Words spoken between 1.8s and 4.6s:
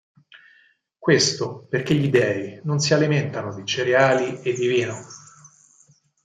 gli dèi non si alimentano di cereali e